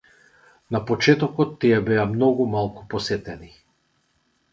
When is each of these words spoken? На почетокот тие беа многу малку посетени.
На 0.75 0.79
почетокот 0.91 1.51
тие 1.65 1.77
беа 1.89 2.05
многу 2.13 2.47
малку 2.55 2.87
посетени. 2.95 3.51